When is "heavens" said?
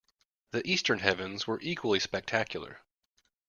0.97-1.45